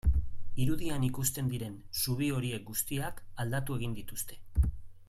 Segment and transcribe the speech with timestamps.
[0.63, 4.43] Irudian ikusten diren zubi horiek guztiak aldatu egin dituzte.